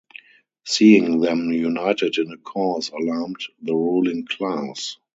[0.65, 4.97] Seeing them united in a cause alarmed the ruling class.